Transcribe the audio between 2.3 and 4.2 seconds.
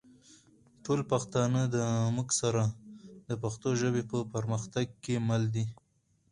سره د پښتو ژبې په